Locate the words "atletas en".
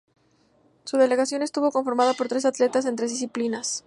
2.45-2.95